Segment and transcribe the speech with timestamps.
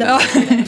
[0.00, 0.20] eftermiddag.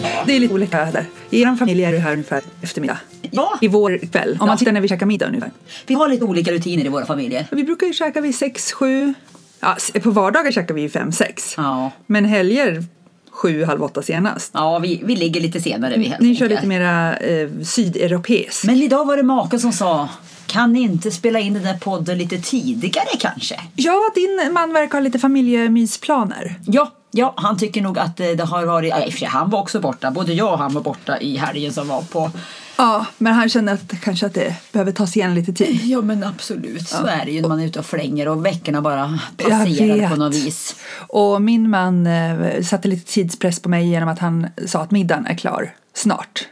[0.03, 1.05] Ja, det är lite olika där.
[1.31, 2.99] I er familj är du här ungefär eftermiddag.
[3.31, 4.39] Ja, I vår kväll.
[4.41, 5.51] Om man tittar när vi käkar middag ungefär.
[5.87, 7.47] vi har lite olika rutiner i våra familjer.
[7.51, 9.15] Vi brukar ju käka vid sex, sju.
[9.61, 11.55] Ja, på vardagar käkar vi ju fem, sex.
[11.57, 12.85] Ja, Men helger
[13.31, 14.51] sju, halv åtta senast.
[14.55, 15.97] ja vi, vi ligger lite senare.
[15.97, 18.65] Vi helt Ni kör lite mera eh, sydeuropeiskt.
[18.65, 20.09] Men idag var det maken som sa
[20.47, 23.61] kan ni inte spela in den där podden lite tidigare kanske?
[23.75, 26.55] Ja, din man verkar ha lite familjemysplaner.
[26.67, 28.91] Ja, ja han tycker nog att eh, det har varit...
[28.91, 30.11] Ja, sig, han var också borta.
[30.11, 32.31] Både jag och han var borta i helgen som var på...
[32.79, 35.81] Ja, men han känner att kanske att det behöver tas igen lite tid.
[35.85, 38.81] Ja men absolut, så är det ju när man är ute och flänger och veckorna
[38.81, 40.77] bara passerar på något vis.
[41.09, 45.27] Och min man eh, satte lite tidspress på mig genom att han sa att middagen
[45.27, 46.47] är klar snart.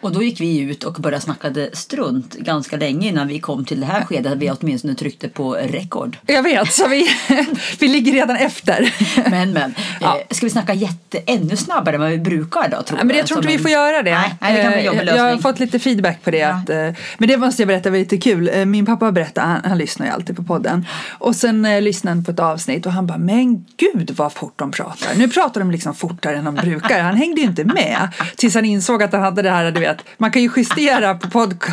[0.00, 3.80] Och då gick vi ut och började snacka strunt ganska länge innan vi kom till
[3.80, 4.32] det här skedet.
[4.32, 6.16] att Vi åtminstone tryckte på rekord.
[6.26, 7.08] Jag vet, så vi,
[7.80, 8.94] vi ligger redan efter.
[9.30, 10.18] Men men, Ja.
[10.18, 12.82] eh, ska vi snacka jätte, ännu snabbare än vad vi brukar då?
[12.82, 14.10] Tror men jag tror Som inte vi får göra det.
[14.14, 16.38] Nej, nej, det kan bli en Eh, jag, jag har fått lite feedback på det.
[16.38, 16.48] Ja.
[16.48, 16.76] Att, eh,
[17.18, 18.66] men det måste jag berätta var lite kul.
[18.66, 20.86] Min pappa berättade, han, han lyssnar ju alltid på podden.
[21.18, 24.52] Och sen eh, lyssnade han på ett avsnitt och han bara, men gud vad fort
[24.56, 25.14] de pratar.
[25.16, 27.00] Nu pratar de liksom fortare än de brukar.
[27.00, 28.08] Han hängde ju inte med.
[28.36, 31.28] Tills han insåg att han hade det här, du vet, man kan ju justera på
[31.28, 31.72] podca-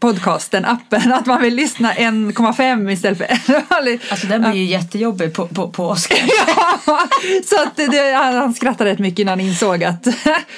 [0.00, 3.26] podcasten, appen, att man vill lyssna 1,5 istället för
[4.10, 6.08] Alltså den blir ju jättejobbig på, på, på oss.
[6.86, 7.08] Ja,
[7.44, 10.02] så att det, han, han skrattade rätt mycket innan han insåg att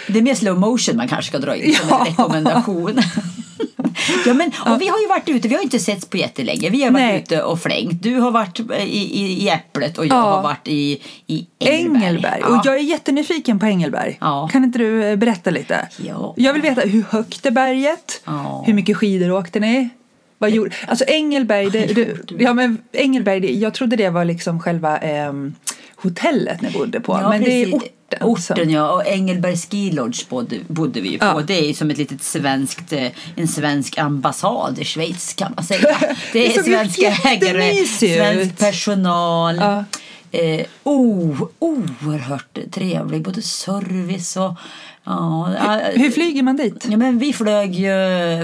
[0.07, 1.99] Det är mer slow motion man kanske ska dra in som Ja.
[2.01, 2.99] en rekommendation.
[4.27, 6.71] ja, men, och vi har ju varit ute, vi har inte setts på jättelänge.
[6.71, 7.19] Vi har varit Nej.
[7.23, 8.03] ute och flängt.
[8.03, 10.21] Du har varit i, i, i Äpplet och jag Ja.
[10.21, 12.03] har varit i, i Engelberg.
[12.05, 12.41] Engelberg.
[12.41, 12.59] Ja.
[12.59, 14.19] Och jag är jättenyfiken på Engelberg.
[14.53, 15.89] Kan inte du eh, berätta lite?
[15.97, 16.35] Ja.
[16.37, 18.23] Jag vill veta hur högt är berget?
[18.67, 19.89] Hur mycket skidor åkte ni?
[20.39, 20.71] Vad gjorde...
[20.89, 25.55] Alltså Engelberg, det, det, ja, men Engelberg det, jag trodde det var liksom själva ehm,
[25.97, 27.13] hotellet ni bodde på.
[27.23, 27.75] Ja, men det är precis.
[27.75, 27.93] orten.
[28.21, 31.25] Orten ja, och Engelberg Ski Lodge bodde, bodde vi ju på.
[31.25, 31.43] Ja.
[31.47, 35.97] Det är som ett litet svenskt, eh, en svensk ambassad i Schweiz kan man säga.
[36.01, 37.89] Det Det är ju svenska ägare, ut.
[37.89, 39.57] svensk personal.
[39.57, 39.85] Ja.
[40.31, 44.55] Eh, oh, oerhört trevlig, både service och...
[45.07, 46.87] Ja, ja, Hur flyger man dit?
[46.91, 47.91] Ja, men vi flög ju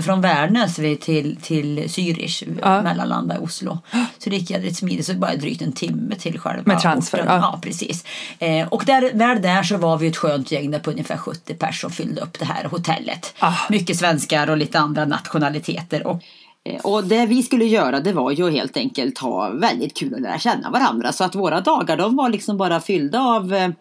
[0.02, 2.82] från Värnäs till, till Zürich, Ja.
[2.82, 3.78] mellanlanda Oslo.
[4.18, 7.36] Så det gick jädrigt smidigt, så bara drygt en timme till själva Med transfer, ja.
[7.36, 8.04] Ja, precis.
[8.38, 11.54] Eh, och där, väl där så var vi ett skönt gäng där på ungefär 70
[11.54, 13.34] personer som fyllde upp det här hotellet.
[13.38, 13.54] Ah.
[13.70, 16.06] Mycket svenskar och lite andra nationaliteter.
[16.06, 16.22] Och,
[16.64, 20.20] eh, och det vi skulle göra det var ju helt enkelt ha väldigt kul att
[20.20, 21.12] lära känna varandra.
[21.12, 23.72] Så att våra dagar de var liksom bara fyllda av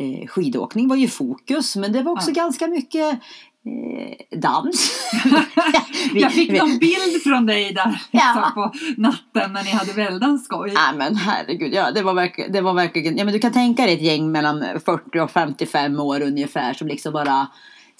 [0.00, 4.90] eh, skidåkning var ju fokus men det var också ganska mycket eh, dans.
[6.14, 8.52] Jag fick någon bild från dig där Ja.
[8.54, 10.72] på natten när ni hade väldans skoj.
[10.74, 13.86] Nej men herregud, ja, det, var verkligen, det var verkligen, ja men du kan tänka
[13.86, 17.46] dig ett gäng mellan 40 och 55 år ungefär som liksom bara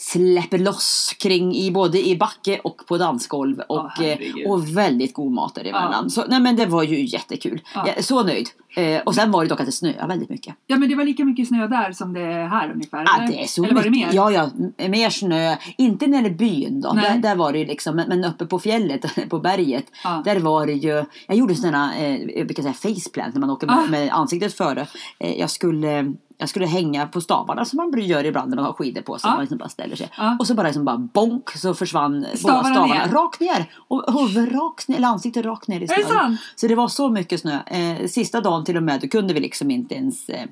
[0.01, 5.33] släpper loss kring i både i backe och på dansgolv och, eh, och väldigt god
[5.33, 6.11] mat däremellan.
[6.11, 7.61] Så nej men det var ju jättekul.
[7.75, 7.85] Ja.
[7.87, 8.49] Jag är så nöjd.
[8.77, 10.55] Eh, och sen var det dock att det snöade väldigt mycket.
[10.67, 13.05] Ja men det var lika mycket snö där som det är här ungefär?
[13.05, 13.27] Ja, eller?
[13.33, 14.09] det är så eller var det mer?
[14.13, 14.51] Ja, ja,
[14.89, 15.57] mer snö.
[15.79, 16.93] Inte nere i byn då.
[16.93, 19.85] Där, där var det liksom, men, uppe på fjället, på berget.
[20.05, 20.23] Ja.
[20.25, 23.77] Där var det ju, jag gjorde sådana, eh, vilka säga, faceplant när man åker Ah.
[23.81, 24.87] med, med ansiktet före.
[25.19, 28.73] Eh, jag skulle jag skulle hänga på stavarna som man gör ibland när man har
[28.73, 29.29] skidor på sig.
[29.29, 29.33] Ja.
[29.33, 30.09] Man liksom bara ställer sig.
[30.17, 30.37] Ja.
[30.41, 33.13] Och så bara, liksom bara bonk så försvann Stavarna båda stavarna ner?
[33.13, 33.71] rakt ner.
[33.89, 36.37] Och huvudet rakt ner, eller ansiktet rakt ner i snön.
[36.57, 37.59] Så det var så mycket snö.
[37.67, 40.45] Eh, sista dagen till och med, då kunde vi liksom inte ens eh,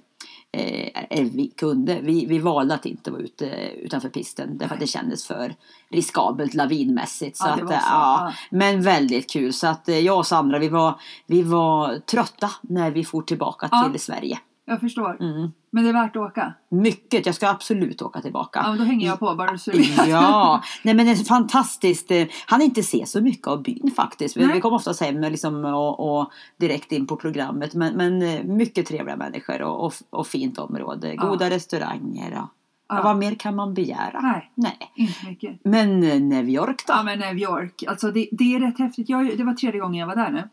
[0.53, 3.47] Eh, vi kunde, vi, vi valde att inte vara ute
[3.83, 5.55] utanför pisten därför att det kändes för
[5.91, 7.37] riskabelt lavinmässigt.
[7.37, 8.33] Så Ja, det att, eh, så, ja, ja.
[8.51, 9.53] Men väldigt kul.
[9.53, 13.69] Så att eh, jag och Sandra vi var, vi var trötta när vi for tillbaka
[13.73, 13.89] Ja.
[13.93, 14.39] till Sverige.
[14.69, 15.17] Jag förstår.
[15.21, 15.53] Mm.
[15.71, 16.55] Men det är värt att åka?
[16.71, 18.61] Mycket, jag ska absolut åka tillbaka.
[18.63, 20.07] Ja, men då hänger jag på bara du suger.
[20.09, 22.11] Ja, nej men det är fantastiskt.
[22.47, 24.37] Han inte se så mycket av byn faktiskt.
[24.37, 24.55] Vi, Nej.
[24.55, 26.31] vi kom oftast hem liksom, och, och
[26.61, 27.75] direkt in på programmet.
[27.75, 31.15] Men, men eh, mycket trevliga människor och, och, och fint område.
[31.15, 31.29] Ja.
[31.29, 32.39] Goda restauranger.
[32.43, 32.49] Och,
[32.91, 33.03] Ja.
[33.03, 34.21] vad mer kan man begära?
[34.21, 34.93] Nej, Nej.
[34.95, 35.61] inte mycket.
[35.65, 36.93] Men eh, New York då?
[36.93, 39.09] Ja men New York, alltså det, det är rätt häftigt.
[39.09, 40.49] Jag, det var tredje gången jag var där nu.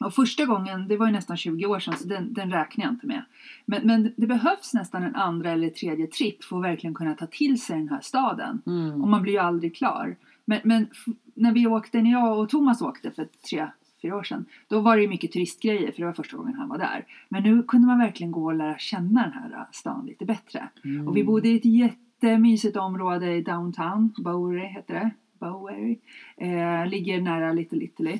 [0.00, 2.94] Och första gången, det var ju nästan 20 år sedan så den, den räknar jag
[2.94, 3.22] inte med.
[3.66, 7.26] Men, men det behövs nästan en andra eller tredje tripp för att verkligen kunna ta
[7.26, 8.62] till sig den här staden.
[8.66, 9.02] Mm.
[9.02, 10.16] Och man blir ju aldrig klar.
[10.44, 10.86] Men, men
[11.34, 13.66] när vi åkte, när jag och Thomas åkte för tre,
[14.02, 14.44] fyra år sedan.
[14.68, 17.04] Då var det ju mycket turistgrejer för det var första gången han var där.
[17.28, 20.68] Men nu kunde man verkligen gå och lära känna den här stan lite bättre.
[21.06, 25.10] Och vi bodde i ett jättemysigt område i downtown, Bowery heter det.
[25.38, 25.98] Bowery.
[26.36, 28.18] Eh, ligger nära Little Italy.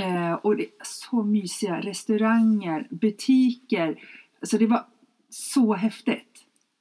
[0.00, 3.98] Eh, och det är så mysiga restauranger, butiker.
[4.42, 4.84] Så det var
[5.28, 6.26] så häftigt.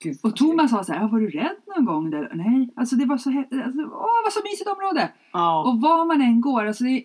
[0.04, 2.10] Gud, Och Thomas sa så här, "Ja, var du rädd någon gång?
[2.10, 2.32] Där?
[2.34, 5.12] Nej, alltså det var så, hä- alltså, åh, vad så mysigt område!
[5.34, 5.64] Ja.
[5.64, 7.04] Och var man än går, alltså det,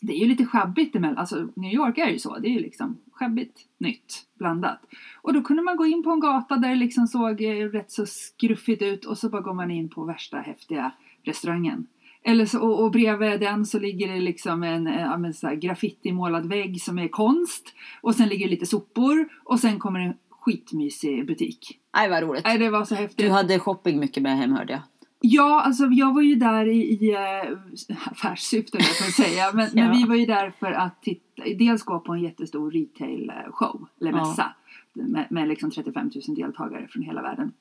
[0.00, 1.18] det är ju lite sjabbigt emellan.
[1.18, 4.78] Alltså New York är ju så, det är ju liksom sjabbigt, nytt, blandat.
[5.22, 7.90] Och då kunde man gå in på en gata där det liksom såg eh, rätt
[7.92, 10.90] så skruffigt ut och så bara går man in på värsta häftiga
[11.22, 11.86] restaurangen.
[12.22, 15.48] Eller så, och, och bredvid den så ligger det liksom en, eh, ja, men så
[15.56, 17.74] graffitimålad vägg som är konst.
[18.02, 21.78] Och sen ligger det lite sopor och sen kommer en skitmysig butik.
[21.96, 22.44] Nej, vad roligt.
[22.44, 23.18] Nej, det var så häftigt.
[23.26, 24.82] Du hade shopping mycket med hem hörde jag.
[25.20, 29.44] Ja, alltså jag var ju där i, i eh, affärssyfte, jag kan säga.
[29.54, 29.84] Men, Ja.
[29.88, 34.10] men vi var ju där för att titta, dels gå på en jättestor retail-show, eller
[34.10, 34.16] Ja.
[34.16, 34.54] mässa.
[34.92, 37.52] Med, med liksom 35 000 deltagare från hela världen.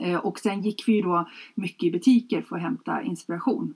[0.00, 3.74] Eh, och sen gick vi ju då mycket i butiker för att hämta inspiration.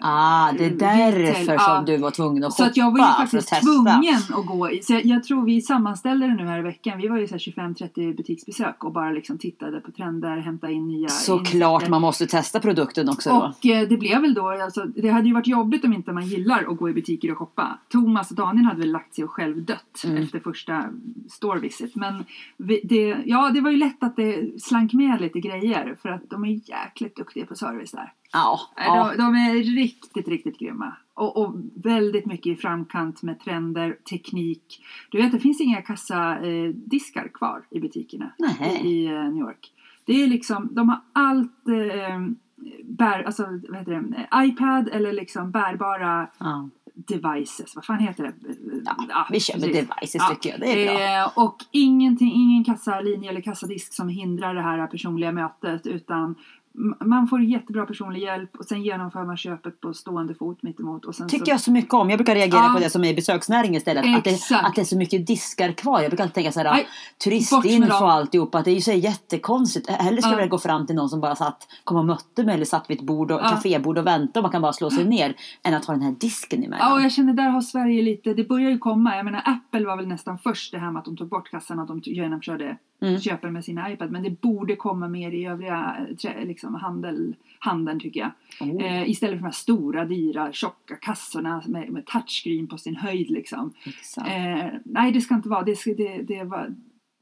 [0.00, 0.70] Ah, det är
[1.12, 3.48] Retail, därför som du var tvungen att Så shoppa att jag var ju att faktiskt
[3.48, 3.66] testa.
[3.66, 4.70] tvungen att gå.
[4.82, 6.98] Så jag, jag tror vi sammanställde det nu här i veckan.
[6.98, 10.88] Vi var ju så här 25-30 butiksbesök och bara liksom tittade på trender, hämta in
[10.88, 13.36] nya Såklart man måste testa produkten också då.
[13.58, 16.26] Och eh, det blev väl då, alltså, det hade ju varit jobbigt om inte man
[16.26, 17.78] gillar att gå i butiker och shoppa.
[17.88, 20.22] Thomas och Daniel hade väl lagt sig och själv dött Mm.
[20.22, 20.84] efter första
[21.30, 21.96] store visit.
[21.96, 22.24] Men
[22.56, 26.30] vi, det, ja, det var ju lätt att det slank med lite grejer för att
[26.30, 28.12] de är jäkligt duktiga på service där.
[28.32, 29.10] Ja, Nej, ja.
[29.10, 30.96] De, de är riktigt, riktigt grymma.
[31.14, 34.84] Och, och väldigt mycket i framkant med trender, teknik.
[35.10, 38.78] Du vet, det finns inga kassadiskar eh, kvar i butikerna Nähä.
[38.78, 39.72] i, eh, New York.
[40.04, 42.20] Det är liksom, de har allt eh,
[42.84, 46.68] bär, alltså, vad heter det, iPad eller liksom bärbara ja.
[46.94, 47.76] devices.
[47.76, 48.32] Vad fan heter det?
[49.08, 50.60] Ja, vi kör med devices tycker jag.
[50.60, 51.42] Det är bra.
[51.42, 56.34] Eh, och ingenting, ingen kassalinje eller kassadisk som hindrar det här personliga mötet utan
[57.04, 61.04] man får jättebra personlig hjälp och sen genomför man köpet på stående fot mittemot.
[61.04, 62.10] Och sen tycker så, jag så mycket om.
[62.10, 62.72] Jag brukar reagera Ja.
[62.74, 64.04] på det som är i besöksnäringen istället.
[64.16, 66.00] Att det, att det är så mycket diskar kvar.
[66.00, 66.82] Jag brukar alltid tänka så här,
[67.24, 68.54] turistinfo och alltihop.
[68.54, 69.90] Att det är ju så jättekonstigt.
[69.90, 70.40] Hellre skulle Ja.
[70.40, 72.98] jag gå fram till någon som bara satt, kom och mötte mig eller satt vid
[72.98, 73.48] ett bord och, Ja.
[73.48, 75.34] kafébord och väntade och man kan bara slå sig ner.
[75.62, 76.88] Än att ha den här disken emellan.
[76.88, 79.16] Ja, och jag känner där har Sverige lite, det börjar ju komma.
[79.16, 81.78] Jag menar Apple var väl nästan först det här med att de tog bort kassan,
[81.80, 83.20] att de genomkörde Mm.
[83.20, 84.10] köpen med sina iPad.
[84.10, 88.30] Men det borde komma mer i övriga eh, liksom, handel, handeln tycker jag.
[88.60, 88.84] Oh.
[88.84, 93.30] Eh, istället för de här stora, dyra, tjocka kassorna med, med touchscreen på sin höjd
[93.30, 93.72] liksom.
[94.26, 95.62] Eh, nej, det ska inte vara.
[95.62, 96.74] Det, ska, det, det var,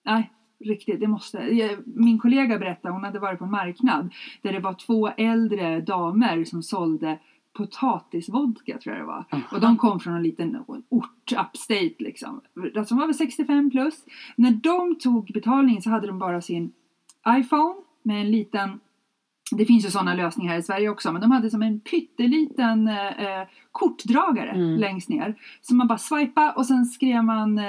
[0.04, 0.30] nej,
[0.64, 1.00] riktigt.
[1.00, 1.78] Det måste.
[1.84, 4.12] Min kollega berättade, hon hade varit på en marknad
[4.42, 7.18] där det var två äldre damer som sålde
[7.56, 9.24] potatisvodka tror jag det var.
[9.52, 12.40] Och de kom från en liten ort, upstate liksom.
[12.76, 14.04] Alltså de var väl 65 plus.
[14.36, 16.72] När de tog betalningen så hade de bara sin
[17.28, 18.80] iPhone med en liten
[19.56, 22.88] det finns ju sådana lösningar här i Sverige också, men de hade som en pytteliten
[22.88, 24.78] eh, eh, kortdragare Mm.
[24.78, 25.34] längst ner.
[25.60, 27.64] Så man bara swipa och sen skrev man eh,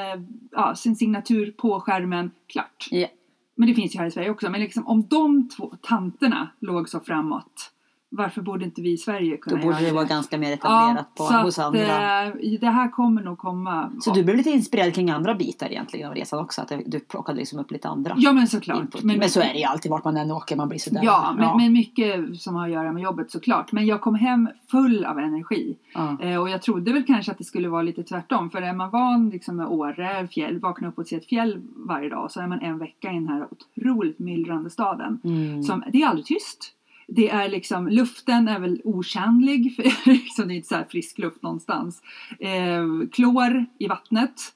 [0.51, 2.87] ja, sin signatur på skärmen, klart.
[2.91, 3.07] Ja.
[3.55, 4.49] Men det finns ju här i Sverige också.
[4.49, 7.70] Men liksom, om de två tanterna låg så framåt,
[8.13, 11.15] varför borde inte vi i Sverige Då kunna borde göra det vara ganska mer etablerat
[11.15, 12.23] på, så hos att, andra.
[12.25, 13.91] eh, det här kommer nog komma.
[14.01, 16.61] Så du blev lite inspirerad kring andra bitar egentligen av resan också?
[16.61, 18.79] Att det- du plockade liksom upp lite andra Ja men såklart.
[18.81, 19.03] input.
[19.03, 21.01] Men, så är det ju alltid vart man än åker, man blir sådär.
[21.03, 23.71] Ja, men, men mycket som har att göra med jobbet såklart.
[23.71, 25.77] Men jag kom hem full av energi.
[25.93, 26.17] Ja.
[26.21, 28.49] Eh, och jag trodde väl kanske att det skulle vara lite tvärtom.
[28.49, 32.09] För är man van liksom med Åre, fjäll, vakna upp och se ett fjäll varje
[32.09, 32.31] dag.
[32.31, 35.19] Så är man en vecka i den här otroligt myllrande staden.
[35.23, 35.63] Mm.
[35.63, 36.73] Som, det är aldrig tyst.
[37.15, 39.75] Det är liksom, luften är väl okänlig.
[39.75, 42.01] För liksom, det är inte så här frisk luft någonstans.
[42.39, 44.53] Eh, klor i vattnet.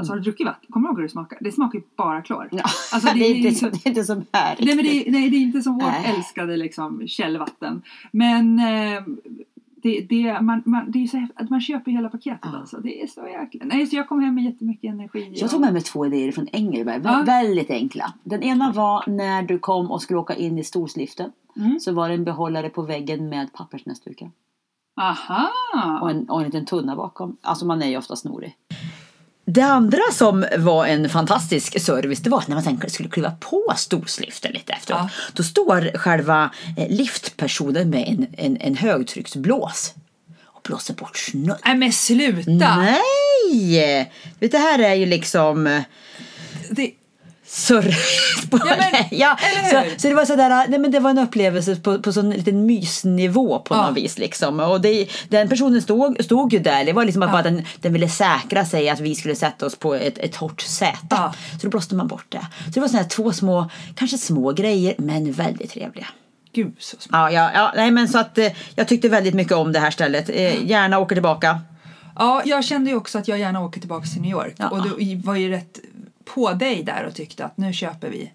[0.00, 0.66] Alltså har du druckit vatten?
[0.70, 1.38] Kommer du ihåg hur det smakar?
[1.40, 2.48] Det smakar ju bara klor.
[2.52, 2.62] Ja.
[2.92, 4.56] Alltså, det, är inte så, det är inte som här.
[4.60, 7.82] Nej, men det, nej, det är inte som vårt älskade liksom, källvatten.
[8.12, 9.02] Men eh,
[9.82, 12.58] det, det, man, man, det är så att man köper hela paketet Ja.
[12.58, 12.76] alltså.
[12.80, 13.60] Det är så jäkla...
[13.64, 15.32] Nej, så jag kom hem med jättemycket energi.
[15.34, 17.22] Jag och- tog med mig två idéer från Engelberg, Ja.
[17.26, 18.12] väldigt enkla.
[18.24, 21.32] Den ena var när du kom och skulle åka in i storsliften.
[21.56, 21.80] Mm.
[21.80, 24.30] Så var det en behållare på väggen med pappersnäsdukar.
[25.00, 25.48] Aha!
[26.02, 27.36] Och en, och en liten tunna bakom.
[27.40, 28.56] Alltså man är ju ofta snorig.
[29.52, 33.30] Det andra som var en fantastisk service det var att när man sen skulle kliva
[33.30, 35.00] på storsliften lite efteråt.
[35.02, 35.08] Ja.
[35.32, 39.94] Då står själva eh, liftpersonen med en, en, en högtrycksblås.
[40.44, 41.54] Och blåser bort snö.
[41.64, 42.76] Nej men sluta!
[42.76, 44.12] Nej!
[44.38, 45.66] Vet, det här är ju liksom...
[45.66, 45.82] eh,
[46.70, 46.90] Det,
[47.52, 47.96] surr
[48.50, 49.36] på Ja, men, ja,
[49.70, 52.66] så, så det var sådär, nej men det var en upplevelse på, på sån liten
[52.66, 53.86] mysnivå på Ja.
[53.86, 54.60] något vis liksom.
[54.60, 57.32] Och det, den personen stod, stod ju där, det var liksom att Ja.
[57.32, 60.60] bara den, den ville säkra sig att vi skulle sätta oss på ett, ett hårt
[60.60, 60.96] säte.
[61.10, 61.34] Ja.
[61.52, 62.46] Så då blåste man bort det.
[62.64, 66.06] Så det var sådana här två små, kanske små grejer, men väldigt trevliga.
[66.52, 67.32] Gud så smart.
[67.32, 69.90] Ja, ja, ja nej men så att eh, jag tyckte väldigt mycket om det här
[69.90, 70.28] stället.
[70.28, 71.60] Eh, gärna åker tillbaka.
[72.16, 74.54] Ja, jag kände ju också att jag gärna åker tillbaka till New York.
[74.56, 74.68] Ja.
[74.68, 75.78] Och du var ju rätt
[76.34, 78.32] på dig där och tyckte att nu köper vi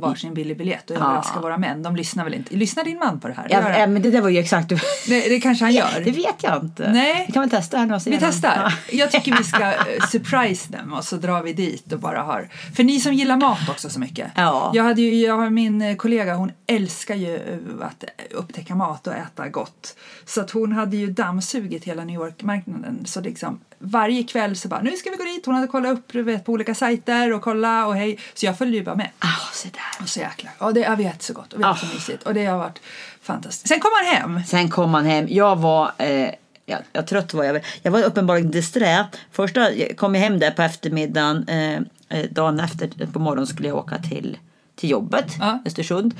[0.00, 1.00] varsin billig biljett och Ja.
[1.04, 1.82] överraskar våra män.
[1.82, 2.56] De lyssnar väl inte?
[2.56, 3.46] Lyssnar din man på det här?
[3.50, 3.72] Ja, han.
[3.72, 6.00] eh, men det där var ju exakt det, det kanske han gör.
[6.04, 6.92] Det vet jag inte.
[6.92, 7.24] Nej.
[7.26, 7.98] Vi kan väl testa här nu.
[8.10, 8.56] Vi testar.
[8.90, 8.96] Ja.
[8.98, 12.48] Jag tycker vi ska eh, surprise dem och så drar vi dit och bara har...
[12.76, 14.30] För ni som gillar mat också så mycket.
[14.34, 14.70] Ja.
[14.74, 17.38] Jag, hade ju, jag har min eh, kollega, hon älskar ju
[17.82, 19.96] att upptäcka mat och äta gott.
[20.26, 23.02] Så att hon hade ju dammsugit hela New York-marknaden.
[23.06, 25.46] Så liksom varje kväll så bara, nu ska vi gå dit.
[25.46, 28.18] Hon hade kollat upp vet, på olika sajter och kolla och hej.
[28.34, 29.10] Så jag följde ju bara med.
[29.18, 30.02] Ah, se där.
[30.02, 31.94] Och så jäkla, ja det, ja, vi äter så gott och vi äter så Ah.
[31.94, 32.22] mysigt.
[32.22, 32.80] Och det har varit
[33.22, 33.68] fantastiskt.
[33.68, 34.44] Sen kom han hem.
[34.46, 35.26] Sen kom han hem.
[35.28, 36.30] Jag var, eh,
[36.66, 37.64] jag, jag trött var jag.
[37.82, 39.06] Jag var uppenbarligen disträ.
[39.32, 41.48] Första jag kom jag hem där på eftermiddagen.
[41.48, 41.74] Eh,
[42.18, 44.38] eh, dagen efter på morgonen skulle jag åka till,
[44.76, 45.62] till jobbet, Ja.
[45.66, 46.14] Östersund.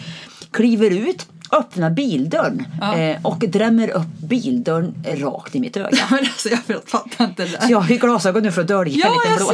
[0.50, 2.96] Kliver ut, öppnar bildörren Ja.
[2.96, 5.98] eh, och drämmer upp bildörren rakt i mitt öga.
[6.10, 7.60] Men alltså jag fattar inte det där.
[7.60, 9.52] Så jag har ju glasögon nu för att dölja Ja, en liten blå.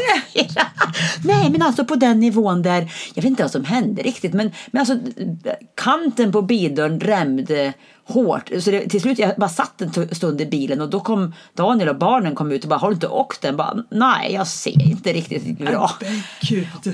[1.24, 4.50] Nej, men alltså på den nivån där, jag vet inte vad som hände riktigt, men,
[4.66, 4.98] men alltså
[5.76, 7.72] kanten på bildörren drämde
[8.06, 8.50] hårt.
[8.60, 11.88] Så det, till slut, jag bara satt en stund i bilen och då kom Daniel
[11.88, 13.56] och barnen kom ut och bara, har du inte åkt den?
[13.56, 15.90] Bara, Nej, jag ser inte riktigt bra.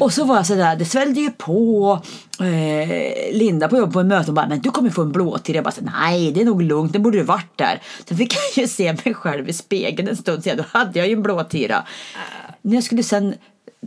[0.00, 1.99] Och så var jag sådär, det svällde ju på.
[2.40, 5.57] Eh, Linda på jobb på en möte och bara, men du kommer få en blåtira.
[5.57, 7.83] Jag bara, nej det är nog lugnt, den borde du varit där.
[8.09, 11.09] Sen fick jag ju se mig själv i spegeln en stund sedan, då hade jag
[11.09, 11.85] ju en blåtira.
[12.62, 13.35] När jag skulle sen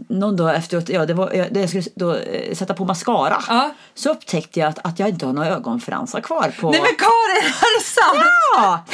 [0.09, 3.43] någon dag efteråt, ja, det var, ja, det jag skulle då, eh, sätta på mascara.
[3.47, 3.73] Ja.
[3.93, 6.71] Så upptäckte jag att, att jag inte har några ögonfransar kvar på...
[6.71, 8.29] Nej men Karin, är det sant?
[8.55, 8.85] Ja!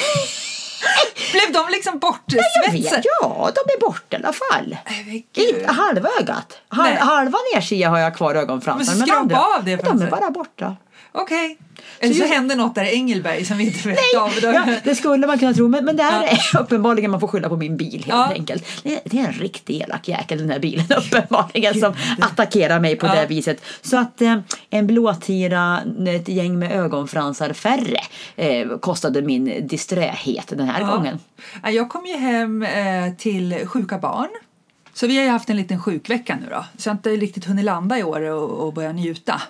[1.32, 3.04] Blev de liksom Jag vet, bortsvetsade?
[3.22, 4.78] ja, de är borta i alla fall.
[4.90, 6.58] Nej, men halva ögat.
[6.74, 6.96] Nej.
[6.96, 8.96] halva nedsida har jag kvar ögonfransar.
[8.96, 10.76] Men skrapa andra, av det De är bara borta.
[11.12, 11.58] Okej.
[12.00, 14.32] Eller så jag- hände något där i Engelberg som vi inte vet av.
[14.42, 16.30] Då- Ja, det skulle man kunna tro, men, men det här Ja.
[16.58, 18.32] är uppenbarligen man får skylla på min bil helt Ja.
[18.34, 18.66] enkelt.
[18.84, 23.08] Det, det är en riktig elak jäkel den här bilen uppenbarligen som attackerar mig på
[23.08, 23.62] det viset.
[23.82, 24.38] Så att eh,
[24.70, 28.00] en blåtira, ett gäng med ögonfransar färre
[28.36, 31.20] eh, kostade min disträhet den här gången.
[31.64, 34.30] Ja, Jag kom ju hem eh, till sjuka barn.
[34.94, 36.66] Så vi har ju haft en liten sjukvecka nu då.
[36.78, 39.42] Så jag har inte riktigt hunnit landa i år och, och börja njuta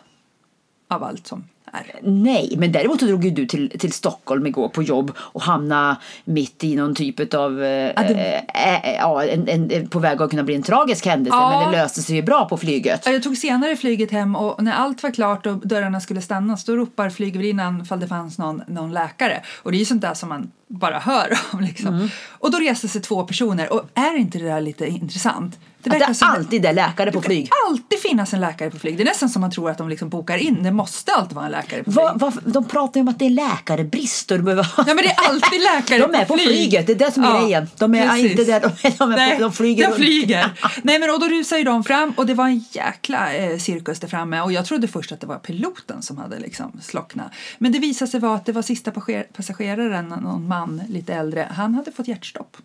[0.90, 1.44] av allt som
[1.74, 2.00] är.
[2.04, 6.64] Nej, men däremot drog ju du till, till Stockholm igår på jobb och hamnade mitt
[6.64, 8.46] i någon typ av, eh, Ja, det-
[8.84, 11.60] eh, ja, en, en, på väg att kunna bli en tragisk händelse, Ja.
[11.62, 13.02] men det löste sig ju bra på flyget.
[13.06, 16.66] Ja, Jag tog senare flyget hem och när allt var klart och dörrarna skulle stängas
[16.66, 19.42] då ropar flygvärdinnan ifall det fanns någon, någon läkare.
[19.64, 21.60] Och det är ju sånt där som man bara hör om.
[21.62, 21.94] Liksom.
[21.96, 22.08] Mm.
[22.30, 25.60] Och då reste sig två personer och är inte det där lite intressant?
[25.84, 27.50] Det Att det som- alltid är läkare på flyg.
[27.70, 28.98] alltid finnas en läkare på flyg.
[28.98, 30.64] Det är nästan som man tror att de liksom bokar in.
[30.64, 32.04] Det måste alltid vara en läkare på flyg.
[32.06, 34.98] Va, va, de pratar ju om att det är läkarbrist och de behöver Ja men
[34.98, 36.48] det är alltid läkare De är på flyg.
[36.48, 37.68] flyget, det är det som är grejen.
[37.78, 38.32] De är precis.
[38.32, 40.52] inte där, de, är- de, är Nej, på, de flyger de flyger.
[40.84, 44.00] Nej men och då rusar ju de fram och det var en jäkla eh, cirkus
[44.00, 47.32] där framme och jag trodde först att det var piloten som hade liksom slocknat.
[47.58, 51.48] Men det visade sig vara att det var sista passager- passageraren, någon man lite äldre,
[51.56, 52.58] han hade fått hjärtstopp.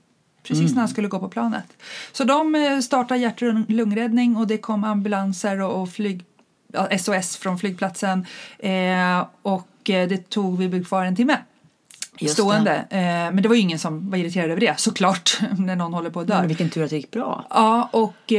[0.45, 0.75] Precis Mm.
[0.75, 1.77] när han skulle gå på planet.
[2.13, 3.43] Så de eh, startade hjärt
[4.37, 6.25] och det kom ambulanser och, flyg,
[6.99, 8.27] SOS från flygplatsen.
[8.59, 11.39] Eh, och eh, det tog, vi blev kvar en timme.
[12.19, 12.75] Just stående.
[12.91, 16.11] Eh, men det var ju ingen som var irriterad över det såklart när någon håller
[16.11, 16.39] på att dö.
[16.39, 17.47] Men vilken tur att det gick bra.
[17.51, 18.33] Ja, och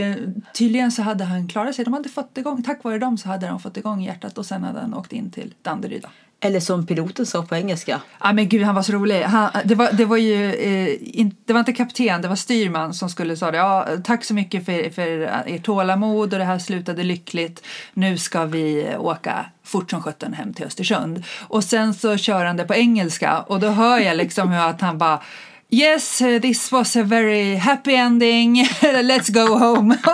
[0.53, 1.85] tydligen så hade han klarat sig.
[1.85, 4.63] De hade fått igång, tack vare dem så hade de fått igång hjärtat och sen
[4.63, 6.05] hade han åkt in till Danderyd.
[6.39, 8.01] Eller som piloten sa på engelska.
[8.19, 9.21] Ja men gud han var så rolig.
[9.21, 12.93] Han, det, var, det var ju eh, in, det var inte kapten, det var styrman
[12.93, 17.03] som skulle säga ja, tack så mycket för, för ert tålamod och det här slutade
[17.03, 17.63] lyckligt.
[17.93, 21.23] Nu ska vi åka fort som sjutton hem till Östersund.
[21.41, 24.81] Och sen så kör han det på engelska och då hör jag liksom hur att
[24.81, 25.21] han bara
[25.69, 28.63] Yes, eh, this was a very happy ending.
[28.81, 29.97] Let's go home.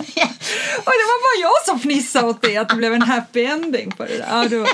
[0.90, 4.04] Det var bara jag som fnissade åt det, att det blev en happy ending på
[4.04, 4.26] det där.
[4.30, 4.68] Ja, det var...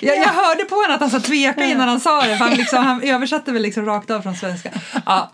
[0.00, 2.54] jag, jag hörde på honom att han sa tveka innan han sa det, för han,
[2.54, 4.70] liksom, han översatte väl liksom rakt av från svenska.
[5.06, 5.30] Ja.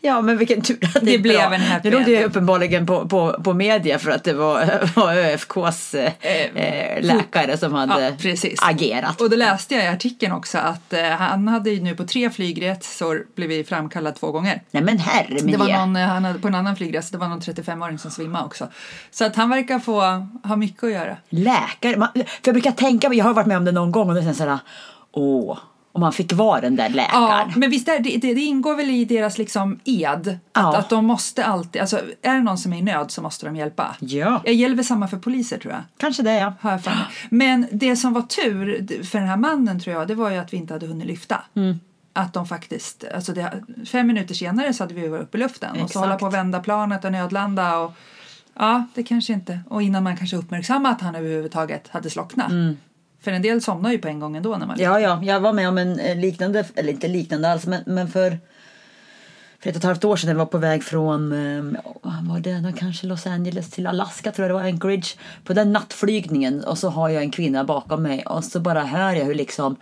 [0.00, 1.54] Ja, men vilken tur att det, Det är blev bra.
[1.54, 5.14] en happy Nu låg det uppenbarligen på, på, på media för att det var, var
[5.14, 6.12] ÖFKs eh,
[6.54, 9.20] eh, läkare som hade Ja, agerat.
[9.20, 12.30] Och då läste jag i artikeln också att eh, han hade ju nu på tre
[12.30, 14.62] flygresor blivit framkallad två gånger.
[14.70, 17.28] Nej men herre Det var någon, eh, han hade, på en annan flygresa, det var
[17.28, 18.68] någon 35-åring som svimmade också.
[19.10, 20.00] Så att han verkar få
[20.48, 21.16] ha mycket att göra.
[21.28, 21.96] Läkare.
[21.96, 24.34] Man, för jag brukar tänka, jag har varit med om det någon gång och det
[24.34, 24.58] såhär,
[25.12, 25.58] åh,
[25.98, 27.52] om man fick vara den där Ja, läkaren.
[27.56, 30.76] men visst är det, det, det ingår väl i deras liksom ed att, Ja.
[30.76, 33.56] att de måste alltid, alltså är det någon som är i nöd så måste de
[33.56, 33.96] hjälpa.
[34.00, 34.42] Ja.
[34.44, 35.82] Jag gäller väl samma för poliser tror jag.
[35.96, 36.52] Kanske det ja.
[36.60, 36.94] Har jag mig.
[37.30, 40.52] Men det som var tur för den här mannen tror jag, det var ju att
[40.52, 41.42] vi inte hade hunnit lyfta.
[41.56, 41.80] Mm.
[42.12, 45.70] Att de faktiskt, alltså det, fem minuter senare så hade vi varit uppe i luften
[45.70, 45.92] och Exakt.
[45.92, 47.92] så hålla på att vända planet och nödlanda och
[48.54, 52.50] ja, det kanske inte, och innan man kanske uppmärksammar att han överhuvudtaget hade slocknat.
[53.20, 55.52] För en del somnar ju på en gång ändå när man Ja, ja, jag var
[55.52, 58.38] med om en liknande, eller inte liknande alls, men, men för,
[59.58, 62.40] för ett och ett halvt år sedan när vi var på väg från, ehm, var
[62.40, 65.16] det då, kanske Los Angeles till Alaska tror jag det var, Anchorage.
[65.44, 69.12] På den nattflygningen och så har jag en kvinna bakom mig och så bara hör
[69.12, 69.76] jag hur liksom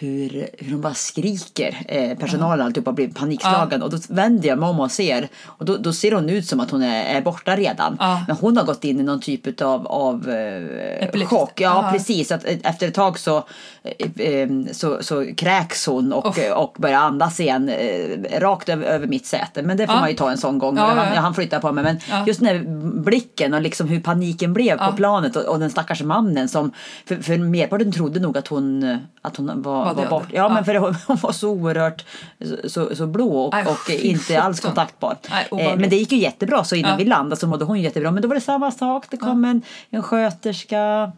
[0.00, 1.76] hur, hur de bara skriker.
[1.88, 3.82] Eh, personalen alltihopa blir panikslagen.
[3.82, 5.28] Och då vänder jag mig om och ser.
[5.44, 7.96] Och då, då ser hon ut som att hon är, är borta redan.
[8.00, 8.24] Ja.
[8.28, 11.60] Men hon har gått in i någon typ av, av eh, chock.
[11.60, 11.90] Ja, Ja.
[11.92, 12.32] precis.
[12.32, 13.36] Att, eh, efter ett tag så,
[14.16, 18.84] eh, eh, så, så kräks hon och, eh, och börjar andas igen eh, rakt över,
[18.86, 19.62] över mitt säte.
[19.62, 20.00] Men det får Ja.
[20.00, 20.76] man ju ta en sån gång.
[20.76, 21.20] Ja, han, ja.
[21.20, 21.84] han flyttar på mig.
[21.84, 22.24] Men Ja.
[22.26, 22.64] just den här
[23.00, 24.92] blicken och liksom hur paniken blev på Ja.
[24.96, 26.72] planet och, och den stackars mannen som
[27.06, 30.10] för, för merparten trodde nog att hon, att hon Var var, död.
[30.10, 30.26] bort.
[30.32, 30.48] Ja, Ja.
[30.48, 32.04] men för hon var så oerhört
[32.68, 35.16] så, så, blå och, Aj, och inte alls kontaktbar.
[35.30, 36.96] Nej, eh, men det gick ju jättebra så innan Ja.
[36.96, 38.10] vi landade så mådde hon jättebra.
[38.10, 39.06] Men då var det samma sak.
[39.10, 41.12] Det kom en, en sköterska.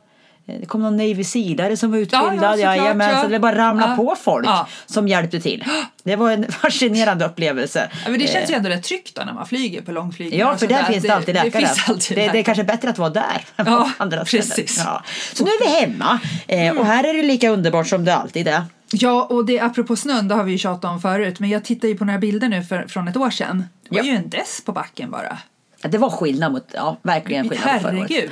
[0.46, 2.58] Eh, Det kom någon Navy Sealare som var utbildad.
[2.58, 3.22] ja, ja.
[3.22, 4.48] så det bara ramlade på folk
[4.86, 5.64] som hjälpte till.
[6.02, 7.90] Det var en fascinerande upplevelse.
[8.06, 10.46] Men det känns ju ändå rätt tryggt då när man flyger på långflygningar.
[10.46, 11.50] Ja, för där finns det alltid läkare.
[11.50, 14.46] Det, finns alltid det, det är kanske bättre att vara där än på andra ställen.
[14.46, 14.82] precis.
[14.84, 15.02] Ja.
[15.34, 18.48] Så nu är vi hemma eh, och här är det lika underbart som det alltid
[18.48, 18.62] är.
[18.94, 21.88] Ja, och det apropå snön, det har vi ju tjatat om förut, men jag tittar
[21.88, 23.64] ju på några bilder nu för, från ett år sedan.
[23.88, 24.10] Det var Ja.
[24.10, 25.38] ju en dess på backen bara.
[25.82, 28.30] Ja, det var skillnad mot, ja verkligen skillnad mot förra året.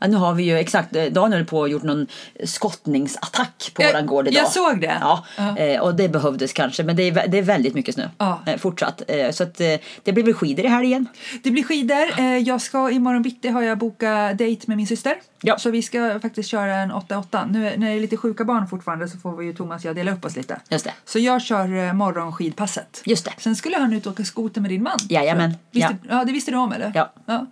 [0.00, 2.06] Ja, nu har vi ju exakt, eh, Daniel höll på och gjort någon
[2.44, 4.42] skottningsattack på Jag- våran gård idag.
[4.42, 4.98] jag såg det.
[5.00, 5.56] Ja, Ja.
[5.56, 8.40] eh, och det behövdes kanske, men det är, det är väldigt mycket snö Ja.
[8.46, 9.02] eh, fortsatt.
[9.32, 9.54] Så att
[10.04, 11.08] det blir väl skidor i helgen.
[11.42, 12.20] Det blir skidor.
[12.38, 15.14] Jag ska imorgon bitti har jag bokat dejt med min syster.
[15.42, 15.58] Ja.
[15.58, 17.46] Så vi ska faktiskt köra en 8-8.
[17.50, 19.88] Nu är- när det är lite sjuka barn fortfarande så får vi ju Thomas och
[19.88, 20.60] jag dela upp oss lite.
[20.68, 20.92] Just det.
[21.04, 23.02] Så jag kör morgonskidpasset.
[23.04, 23.32] Just det.
[23.38, 24.98] Sen skulle han ut och åka skoter med din man.
[25.08, 25.54] Jajamän.
[25.70, 26.24] Visste, ja.
[26.24, 26.92] det visste du om eller?
[26.94, 27.46] Ja.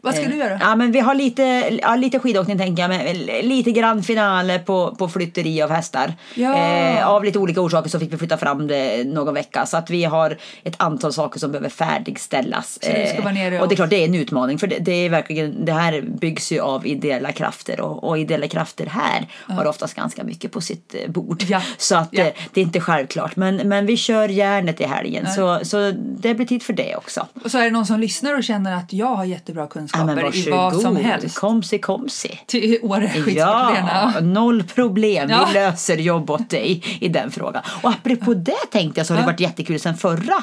[0.00, 0.58] Vad ska Eh, du göra?
[0.60, 1.42] Ja, men vi har lite,
[1.82, 3.16] ja, lite skidåkning tänker jag, men
[3.48, 6.12] lite grann finaler på, på flytteri av hästar.
[6.34, 6.56] Ja.
[6.56, 9.66] Eh, av lite olika orsaker så fick vi flytta fram det någon vecka.
[9.66, 12.78] Så att vi har ett antal saker som behöver färdigställas.
[12.82, 14.58] Så ska vara nere och- och det är klart, det är en utmaning.
[14.58, 17.80] För det, det är verkligen, det här byggs ju av ideella krafter.
[17.80, 21.42] Och, och ideella krafter här har oftast ganska mycket på sitt eh, bord.
[21.48, 21.62] Ja.
[21.78, 22.22] Så att Ja.
[22.24, 23.36] eh, det är inte självklart.
[23.36, 25.26] Men, men vi kör järnet i helgen.
[25.26, 27.26] Så, så det blir tid för det också.
[27.44, 30.04] Och så är det någon som lyssnar och känner att jag har jättebra Ja, kunskaper
[30.14, 31.38] men i vad som helst.
[31.38, 32.38] Komsi, komsi.
[32.46, 35.30] Till Åre Ja, noll problem.
[35.30, 35.46] Ja.
[35.48, 37.62] Vi löser jobb åt dig i den frågan.
[37.82, 39.26] Och apropå det tänkte jag så har det Ja.
[39.26, 40.42] varit jättekul sen förra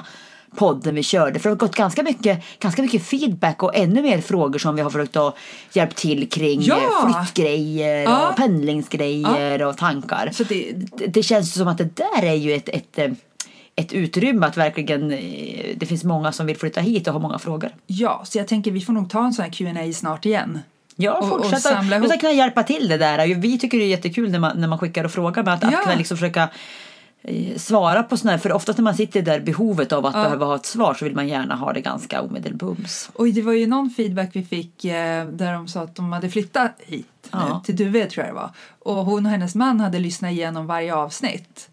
[0.56, 1.40] podden vi körde.
[1.40, 4.82] För det har gått ganska mycket, ganska mycket feedback och ännu mer frågor som vi
[4.82, 5.36] har försökt att
[5.74, 6.76] hjälpa till kring Ja.
[6.78, 8.30] eh, flyttgrejer Ja.
[8.30, 10.30] och pendlingsgrejer och tankar.
[10.34, 13.12] Så det- det, det känns som att det där är ju ett, ett, eh,
[13.80, 17.40] ett utrymme att verkligen, eh, det finns många som vill flytta hit och har många
[17.40, 17.70] frågor.
[17.88, 20.60] Ja, så jag tänker vi får nog ta en sån här Q&A snart igen.
[20.96, 21.76] Ja, Och- och fortsätta.
[21.76, 23.36] samla kunna hjälpa till det där.
[23.36, 25.44] Vi tycker det är jättekul när man, när man skickar och frågar.
[25.44, 25.78] Men att, att Ja.
[25.84, 26.50] kunna liksom försöka
[27.22, 28.38] eh, svara på sådana här.
[28.40, 31.16] För oftast när man sitter där behovet av att behöva ha ett svar så vill
[31.16, 33.10] man gärna ha det ganska omedelbums.
[33.14, 36.30] Och det var ju någon feedback vi fick eh, där de sa att de hade
[36.30, 37.62] flyttat hit Ja.
[37.66, 38.50] till Duve tror jag det var.
[38.80, 41.70] Och hon och hennes man hade lyssnat igenom varje avsnitt.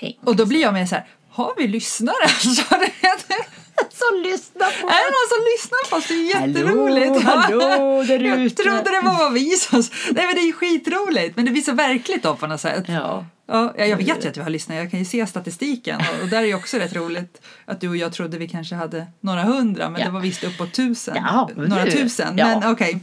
[0.00, 0.16] Tänk.
[0.24, 2.28] Och då blir jag med så här, har vi lyssnare?
[2.38, 2.92] Så det,
[3.92, 6.06] Så lyssna på är det någon som lyssnar på oss?
[6.08, 7.24] Det är Hallå, jätteroligt.
[7.24, 8.62] hallå där Jag ute.
[8.62, 9.82] trodde det var vad vi som...
[10.10, 11.36] Nej men det är ju skitroligt.
[11.36, 12.84] Men det blir så verkligt då på något sätt.
[12.88, 13.26] Ja.
[13.52, 14.76] Ja, jag vet ju att du har lyssnat.
[14.76, 16.00] Jag kan ju se statistiken.
[16.00, 18.74] Och, och där är ju också rätt roligt att du och jag trodde vi kanske
[18.74, 19.90] hade några hundra.
[19.90, 20.06] Men Ja.
[20.06, 21.14] det var visst uppåt tusen.
[21.16, 22.38] Ja, några du- tusen.
[22.38, 22.46] ja.
[22.60, 23.00] Men okej.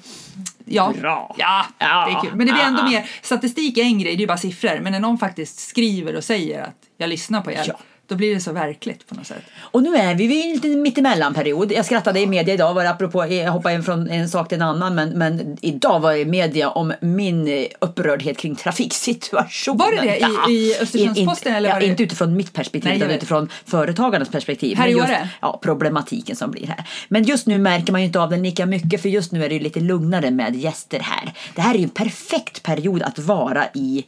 [0.65, 0.93] Ja.
[1.01, 1.35] Bra.
[1.37, 2.05] ja, Ja.
[2.09, 2.35] det är kul.
[2.37, 4.79] Men det blir ändå mer, statistik är en grej, det är ju bara siffror.
[4.81, 7.75] Men när någon faktiskt skriver och säger att jag lyssnar på er.
[8.07, 9.43] Då blir det så verkligt på något sätt.
[9.59, 11.71] Och nu är vi i en liten mittemellanperiod.
[11.71, 14.55] Jag skrattade i media idag, var det apropå, jag hoppar in från en sak till
[14.55, 19.77] en annan, men, men idag var jag i media om min eh, upprördhet kring trafiksituationen.
[19.77, 20.49] Var det det i- Ja.
[20.49, 24.77] i Östersunds-Posten, eller ja, det- Inte utifrån mitt perspektiv, Nej, utan utifrån företagarnas perspektiv.
[24.77, 25.07] Här i just?
[25.41, 26.83] Ja, problematiken som blir här.
[27.07, 29.49] Men just nu märker man ju inte av den lika mycket, för just nu är
[29.49, 31.33] det ju lite lugnare med gäster här.
[31.55, 34.05] Det här är ju en perfekt period att vara i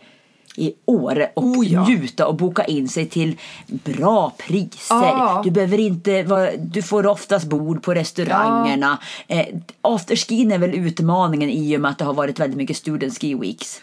[0.59, 1.87] i Åre och Oh, ja.
[1.87, 4.95] njuta och boka in sig till bra priser.
[4.95, 5.41] Ja.
[5.43, 8.97] Du behöver inte vara, du får oftast bord på restaurangerna.
[9.27, 9.45] Eh,
[9.81, 13.35] afterskin är väl utmaningen i och med att det har varit väldigt mycket student ski
[13.35, 13.81] weeks.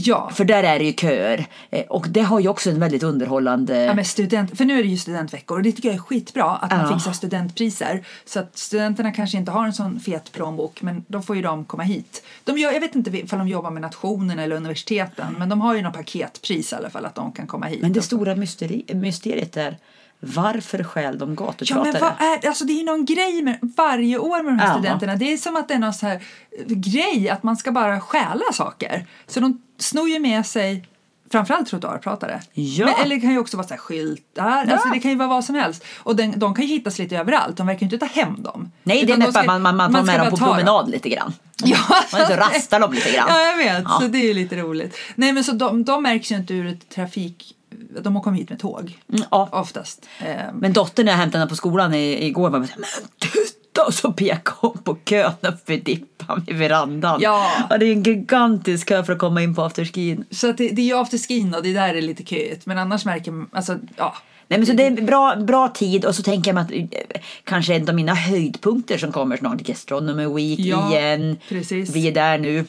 [0.00, 1.46] Ja, För där är det ju köer.
[1.70, 3.84] Eh, och det har ju också en väldigt underhållande...
[3.84, 6.44] Ja, men student, för nu är det ju studentveckor och det tycker jag är skitbra
[6.44, 6.94] att man Ja.
[6.98, 8.04] fixar studentpriser.
[8.24, 11.64] Så att studenterna kanske inte har en sån fet plånbok men då får ju de
[11.64, 12.22] komma hit.
[12.44, 15.74] De gör, jag vet inte ifall de jobbar med nationen eller universiteten men de har
[15.74, 17.82] ju något paketpris i alla fall att de kan komma hit.
[17.82, 19.76] Men det stora mysteri, mysteriet är
[20.20, 21.92] varför stjäl de Ja gatupratare?
[21.92, 24.66] men vad är alltså det är ju någon grej med varje år med de här
[24.68, 24.72] Ja.
[24.74, 25.16] studenterna.
[25.16, 28.00] Det är som att det är någon så här eh, grej att man ska bara
[28.00, 29.06] stjäla saker.
[29.26, 30.84] Så de snor ju med sig
[31.30, 32.40] framförallt trottoarpratare.
[32.52, 32.84] Ja.
[32.86, 35.28] Men, eller det kan ju också vara så här skyltar, alltså det kan ju vara
[35.28, 35.84] vad som helst.
[35.98, 38.72] Och den, de kan ju hittas lite överallt, de verkar ju inte ta hem dem.
[38.82, 40.54] Nej, det är ska- man, man, man tar med dem på ta dem.
[40.54, 41.32] promenad lite grann.
[41.64, 41.78] Ja,
[42.12, 43.26] Man så rastar dem lite grann.
[43.30, 43.82] Ja, jag vet.
[43.84, 43.98] Ja.
[44.00, 44.96] Så det är ju lite roligt.
[45.14, 47.54] Nej, men så de, de märks ju inte ur ett trafik...
[48.02, 48.98] De har kommit hit med tåg.
[49.12, 49.48] Mm, ja.
[49.52, 50.06] Oftast.
[50.20, 52.84] Eh, Men dottern jag hämtade henne på skolan i, igår var bara men
[53.18, 53.86] titta!
[53.86, 57.20] Och så pekade hon på kön uppe i dippan vid verandan.
[57.22, 57.50] Ja.
[57.70, 60.24] Och det är en gigantisk kö för att komma in på afterskin.
[60.30, 62.66] Så det, det är ju afterskin och det där är lite köigt.
[62.66, 64.14] Men annars märker man, alltså ja.
[64.48, 67.20] Nej men så det är bra, bra tid och så tänker jag mig att eh,
[67.44, 71.36] kanske en av mina höjdpunkter som kommer snart, Gastronomy Week Ja, igen.
[71.48, 71.90] precis.
[71.96, 72.64] Vi är där nu.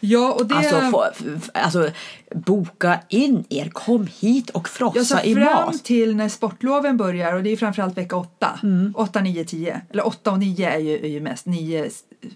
[0.00, 0.54] Ja, och det...
[0.54, 1.04] Alltså, få,
[1.36, 1.90] f- alltså
[2.34, 7.34] boka in er, kom hit och jag frossa sa i fram till när sportloven börjar
[7.34, 8.58] och det är framförallt vecka 8.
[8.62, 8.92] Mm.
[8.96, 9.80] 8, 9, 10.
[9.90, 11.46] Eller 8 och 9 är ju, är ju mest.
[11.46, 11.90] 9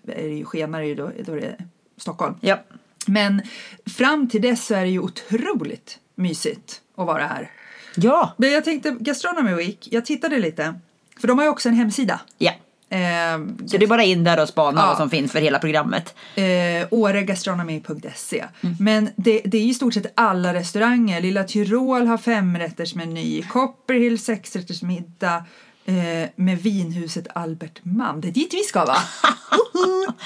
[0.06, 1.56] är ju skenar ju då, då är det
[1.96, 2.34] Stockholm.
[2.40, 2.58] Ja.
[3.06, 3.42] Men
[3.86, 7.50] fram till dess så är det ju otroligt mysigt att vara här.
[7.96, 8.34] Ja.
[8.36, 10.74] Men jag tänkte Gastronomy Week, jag tittade lite.
[11.20, 12.20] För de har ju också en hemsida.
[12.38, 12.52] ja.
[12.88, 14.86] Eh, Så det är bara in där och spana Ja.
[14.86, 16.14] vad som finns för hela programmet.
[16.36, 18.44] eh, åregastronomy.se.
[18.62, 18.76] Mm.
[18.80, 21.20] Men det, det är i stort sett alla restauranger.
[21.20, 25.44] Lilla Tyrol har femrättersmeny, Copperhill sexrättersmiddag
[25.84, 28.20] eh, med vinhuset Albert Mam.
[28.20, 28.96] Det är dit vi ska va?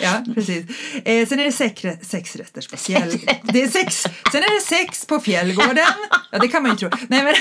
[0.00, 0.64] Ja, precis.
[1.04, 3.18] Eh, sen är det sex, sexrätters på fjäll...
[3.42, 4.02] Det är sex.
[4.02, 5.86] Sen är det sex på Fjällgården.
[6.30, 6.90] Ja, det kan man ju tro.
[7.08, 7.34] Nej, men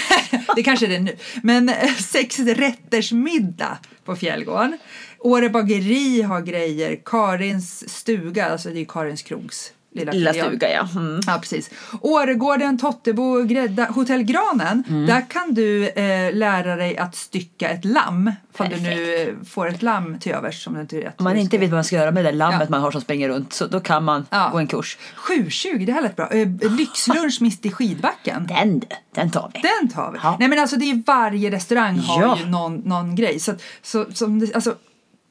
[0.56, 1.18] det kanske är det nu.
[1.44, 4.78] Men eh, sex rätters middag på Fjällgården.
[5.20, 7.00] Åre bageri har grejer.
[7.06, 10.88] Karins stuga, alltså det är Karins krogs lilla, Lilla stuga ja.
[10.96, 11.20] Mm.
[11.28, 11.70] Ja, precis.
[12.02, 14.84] Åregården, Tottebo, Grädda, Hotell Granen.
[14.90, 15.06] Mm.
[15.06, 18.32] Där kan du eh, lära dig att stycka ett lamm.
[18.58, 20.64] Om du nu får ett lamm till övers.
[20.64, 22.38] Som du inte vet Om man inte vet vad man ska göra med det där
[22.38, 22.68] lammet Ja.
[22.70, 24.50] man har som springer runt så då kan man Ja.
[24.52, 24.98] gå en kurs.
[25.18, 26.30] 7.20, det här lät bra.
[26.32, 28.48] Eh, lyxlunch mitt i skidbacken.
[28.48, 28.82] Den
[29.16, 29.62] den tar vi.
[29.62, 30.20] Den tar vi.
[30.40, 33.40] Nej men alltså det är varje restaurang har ju någon, någon grej.
[33.40, 34.76] Så, så som det, alltså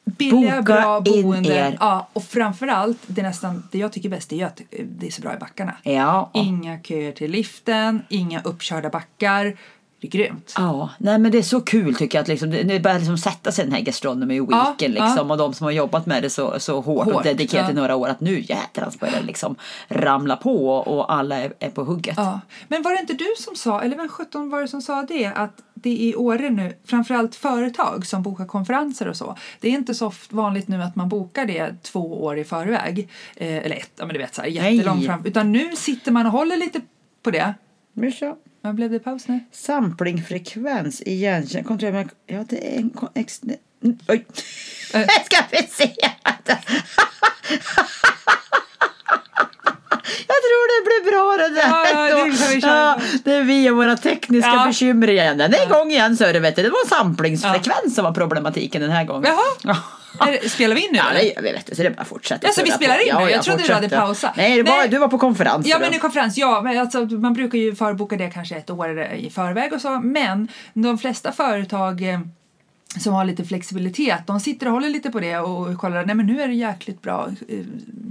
[0.04, 1.54] billiga, Boka bra in boende.
[1.54, 1.76] er.
[1.80, 5.34] Ja, och framförallt, det, nästan, det jag tycker bäst är att det är så bra
[5.34, 5.76] i backarna.
[5.82, 6.30] Ja.
[6.34, 9.56] Inga köer till liften, inga uppkörda backar.
[10.04, 10.54] Det är grymt.
[10.56, 13.52] Ja, nej men det är så kul tycker jag att liksom, det, börjar liksom sätta
[13.52, 15.32] sig den här gastronomy weeken Ja, liksom ja.
[15.32, 17.80] och de som har jobbat med det så, så hårt, och Hårt, dedikerat i ja.
[17.80, 19.56] några år att nu jädrans börjar det liksom
[19.88, 22.14] ramla på och alla är, är på hugget.
[22.16, 22.40] Ja.
[22.68, 25.26] Men var det inte du som sa, eller vem sjutton var det som sa det,
[25.26, 29.72] att det är i Åre nu, framförallt företag som bokar konferenser och så, det är
[29.72, 33.90] inte så vanligt nu att man bokar det två år i förväg, eh, eller ett,
[33.96, 36.80] ja men du vet så här jättelångt fram, utan nu sitter man och håller lite
[37.22, 37.54] på det.
[37.92, 38.36] Mischa.
[38.64, 39.40] Vad blev det paus nu?
[39.52, 41.02] Samplingfrekvens.
[41.66, 42.08] Kontrollera med...
[42.26, 42.90] Ja, det är en...
[43.14, 43.58] Ex, ne-
[44.08, 44.26] oj.
[44.94, 45.06] Eh.
[45.24, 45.92] Ska vi se.
[50.26, 51.68] Jag tror det blir bra det där.
[51.68, 52.66] Ja, ja, det.
[52.66, 54.66] Ja, det är vi och våra tekniska Ja.
[54.66, 55.38] bekymmer igen.
[55.38, 56.62] Den är igång igen så är det vet du.
[56.62, 59.32] Det var samplingsfrekvens som var problematiken den här gången.
[59.64, 59.76] Jaha.
[60.48, 61.42] Spelar vi in nu Ja, eller?
[61.42, 61.74] vi vet du.
[61.74, 62.46] Så det är bara att fortsätta.
[62.46, 63.02] Ja, så vi spelar på.
[63.02, 63.30] in ja, nu?
[63.30, 64.06] Jag trodde du hade fortsätter.
[64.06, 64.36] pausat.
[64.36, 64.88] Nej, var, Nej.
[64.88, 65.66] du var på konferens.
[65.66, 66.60] Ja men i konferens, ja.
[66.64, 70.00] Men alltså, man brukar ju förboka det kanske ett år i förväg och så.
[70.00, 72.20] Men de flesta företag eh,
[72.98, 76.26] som har lite flexibilitet, de sitter och håller lite på det och kollar, nej men
[76.26, 77.58] nu är det jäkligt bra eh,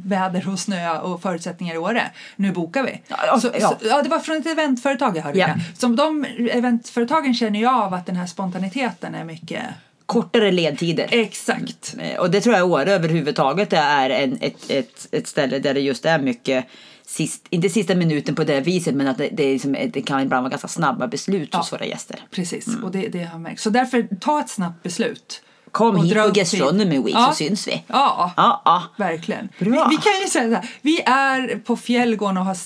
[0.06, 2.12] väder och snö och förutsättningar i Åre.
[2.36, 3.02] Nu bokar vi.
[3.08, 3.70] Ja, ja, så, ja.
[3.70, 5.48] Så, ja det var från ett eventföretag jag hörde Ja.
[5.48, 5.62] det.
[5.80, 9.64] Som de eventföretagen känner ju av att den här spontaniteten är mycket
[10.06, 11.08] Kortare ledtider.
[11.12, 11.96] Exakt.
[12.00, 15.80] Eh, Och det tror jag Åre överhuvudtaget är en, ett, ett, ett ställe där det
[15.80, 16.66] just är mycket
[17.06, 20.44] sist, inte sista minuten på det viset men att det, det, liksom, det kan ibland
[20.44, 21.78] vara ganska snabba beslut hos Ja.
[21.78, 22.20] våra gäster.
[22.32, 23.60] Precis, och det, det har jag märkt.
[23.62, 25.42] Så därför, ta ett snabbt beslut.
[25.74, 27.00] Kom Och hit på Gastronomy.
[27.00, 27.28] Week Ja.
[27.30, 27.84] så syns vi.
[27.88, 28.84] Ja, Ja, ja.
[28.98, 29.50] verkligen.
[29.58, 29.88] Vi, Bra.
[29.90, 32.58] vi kan ju säga så här, vi är på Fjällgården och har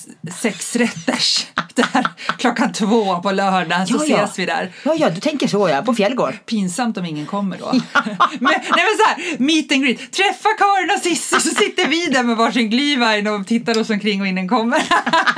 [0.41, 1.48] sex rätters.
[1.78, 4.72] Där, klockan två på lördagen så Ja, ses vi där.
[4.84, 6.34] Ja, ja, du tänker så ja, på Fjällgård.
[6.46, 7.65] Pinsamt om ingen kommer då.
[7.74, 9.98] men, nej men så här, meet and greet.
[10.12, 14.22] Träffa Karin och Cissi så sitter vi där med varsin glühwein och tittar oss omkring
[14.22, 14.84] och ingen kommer.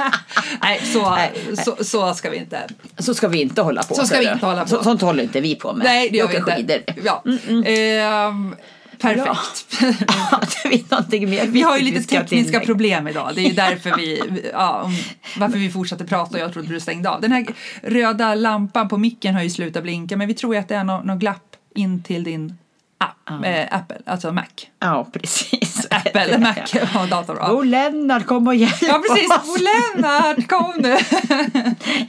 [0.61, 1.31] nej, så, Nej,
[1.65, 2.67] så, så ska vi inte.
[2.97, 3.95] Så ska vi inte hålla på.
[3.95, 4.69] Så ska vi inte hålla på.
[4.69, 5.83] Så, sånt håller inte vi på med.
[5.85, 6.55] Nej, det gör vi inte.
[6.55, 6.81] skidor.
[7.03, 7.23] Ja.
[7.65, 8.55] Ehm,
[8.99, 9.83] perfekt.
[10.07, 13.31] Har vi någonting mer Vi har ju lite ska tekniska problem idag.
[13.35, 14.21] Det är ju därför vi,
[14.53, 14.95] ja, om,
[15.37, 17.21] varför vi fortsatte prata och jag trodde du stängde av.
[17.21, 17.45] Den här
[17.83, 20.83] röda lampan på micken har ju slutat blinka men vi tror ju att det är
[20.83, 22.57] något nå glapp in till din
[22.99, 24.45] app, eh, Apple, alltså Mac.
[24.79, 25.87] Ja, precis.
[25.91, 26.55] Apple, Mac
[27.01, 27.37] och dator.
[27.41, 29.31] Ja, Bo Lennart, kom och hjälp ja precis.
[29.31, 29.45] oss.
[29.45, 30.97] Bo Lennart, kom nu!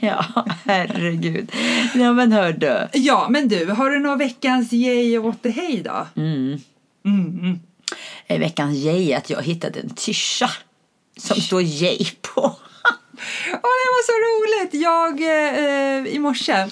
[0.07, 0.25] Ja,
[0.65, 1.51] herregud.
[1.95, 2.87] Ja, men hör du.
[2.93, 6.07] Ja, men du, har du någon veckans yay och what the hey då?
[8.27, 10.49] I veckans yay att jag hittade en tischa
[11.17, 12.41] som står yay på.
[13.53, 14.73] Åh, det var så roligt!
[14.73, 16.67] Jag, eh, i morse,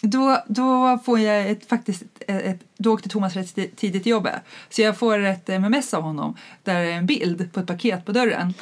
[0.00, 4.34] då, då får jag ett, faktiskt ett, då åkte Thomas rätt tidigt till jobbet.
[4.70, 8.06] Så jag får ett mms av honom där det är en bild på ett paket
[8.06, 8.54] på dörren.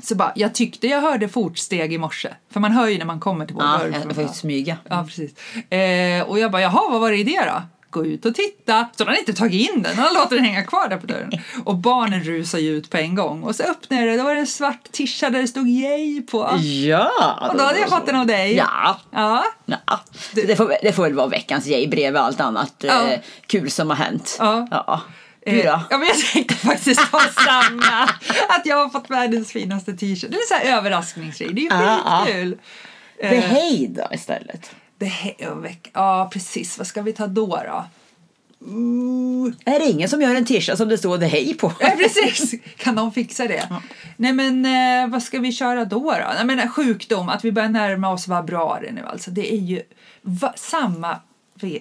[0.00, 2.28] Så bara, jag tyckte jag hörde fotsteg i morse.
[2.50, 3.90] För man hör ju när man kommer till vår Ja, dörr.
[3.92, 4.76] jag från- får smyga.
[4.88, 5.34] Ja, precis.
[5.72, 7.62] Eh, och jag bara, jaha, vad var det i det då?
[7.92, 8.88] Gå ut och titta.
[8.96, 11.06] Så de har inte tagit in den, de har låtit den hänga kvar där på
[11.06, 11.30] dörren.
[11.64, 13.42] Och barnen rusar ju ut på en gång.
[13.42, 16.22] Och så öppnade jag det, då var det en svart tischa där det stod yay
[16.22, 16.58] på.
[16.62, 17.48] Ja!
[17.50, 18.54] Och då hade jag fått den av dig.
[18.56, 19.00] Ja.
[19.10, 19.44] Ja.
[19.66, 20.00] ja.
[20.32, 23.08] Det, får, det får väl vara veckans yay bredvid allt annat Ja.
[23.10, 24.36] eh, kul som har hänt.
[24.40, 24.66] Ja.
[24.70, 25.00] ja.
[25.46, 25.80] Du Eh, då?
[25.90, 28.02] Ja, men jag tänkte faktiskt ta samma.
[28.48, 30.30] Att jag har fått världens finaste t-shirt.
[30.30, 31.50] Det är så här överraskningsgrej.
[31.52, 32.22] Det är ju Ja, ja.
[32.26, 32.58] skitkul.
[33.20, 34.70] Det Eh, då istället.
[35.02, 36.78] Det här, veck- ja, precis.
[36.78, 37.84] Vad ska vi ta då då?
[38.66, 39.52] Ooh.
[39.64, 41.72] Är det ingen som gör en tisha som det står det hej på?
[41.80, 42.54] Ja, precis.
[42.76, 43.68] Kan de fixa det?
[44.16, 45.98] Nej, men eh, vad ska vi köra då?
[45.98, 46.44] då?
[46.44, 49.02] Nej, men sjukdom, att vi börjar närma oss februari nu.
[49.06, 49.82] Alltså, det är ju
[50.22, 51.16] va- samma,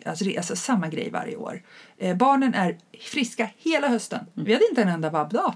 [0.06, 1.62] alltså, alltså, samma grej varje år.
[1.98, 2.78] Eh, barnen är
[3.12, 4.20] friska hela hösten.
[4.34, 5.54] Vi hade inte en enda vabbdag.